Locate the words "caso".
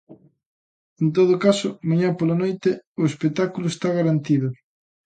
1.45-1.69